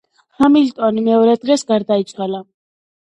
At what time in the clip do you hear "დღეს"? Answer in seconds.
1.43-1.65